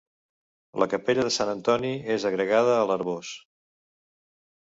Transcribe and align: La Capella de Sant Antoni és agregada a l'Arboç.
La 0.83 0.85
Capella 0.93 1.25
de 1.27 1.33
Sant 1.35 1.51
Antoni 1.51 1.91
és 2.13 2.25
agregada 2.31 2.73
a 2.79 2.89
l'Arboç. 2.93 3.35